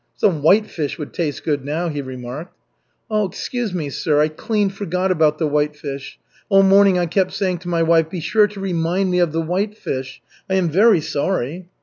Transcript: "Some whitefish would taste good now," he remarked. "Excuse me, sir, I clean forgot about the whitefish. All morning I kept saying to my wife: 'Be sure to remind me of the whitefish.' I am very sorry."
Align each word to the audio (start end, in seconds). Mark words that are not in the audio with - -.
"Some 0.15 0.41
whitefish 0.41 0.97
would 0.97 1.13
taste 1.13 1.43
good 1.43 1.63
now," 1.63 1.87
he 1.87 2.01
remarked. 2.01 2.55
"Excuse 3.11 3.71
me, 3.71 3.91
sir, 3.91 4.19
I 4.19 4.29
clean 4.29 4.71
forgot 4.71 5.11
about 5.11 5.37
the 5.37 5.45
whitefish. 5.45 6.17
All 6.49 6.63
morning 6.63 6.97
I 6.97 7.05
kept 7.05 7.33
saying 7.33 7.59
to 7.59 7.69
my 7.69 7.83
wife: 7.83 8.09
'Be 8.09 8.19
sure 8.19 8.47
to 8.47 8.59
remind 8.59 9.11
me 9.11 9.19
of 9.19 9.31
the 9.31 9.43
whitefish.' 9.43 10.23
I 10.49 10.55
am 10.55 10.69
very 10.69 11.01
sorry." 11.01 11.67